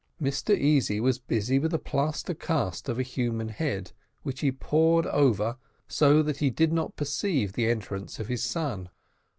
[0.19, 3.91] Mr Easy was busy with a plaster cast of a human head,
[4.23, 8.89] which he pored over, so that he did not perceive the entrance of his son.